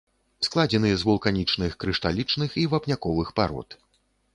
[0.47, 3.69] Складзены з вулканічных, крышталічных і вапняковых парод.